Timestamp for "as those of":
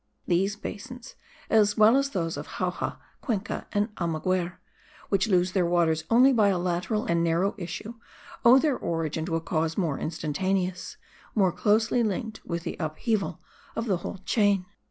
1.95-2.47